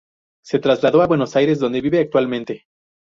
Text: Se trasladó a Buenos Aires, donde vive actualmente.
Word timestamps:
Se 0.43 0.57
trasladó 0.57 1.03
a 1.03 1.05
Buenos 1.05 1.35
Aires, 1.35 1.59
donde 1.59 1.79
vive 1.79 1.99
actualmente. 1.99 2.65